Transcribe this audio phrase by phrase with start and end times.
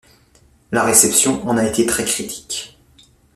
[0.71, 2.79] La réception en a été très critique.